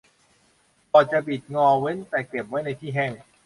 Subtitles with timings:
[0.91, 3.11] บอร์ดจะบิดงอเว้นแต่เก็บไว้ในที่แห้ง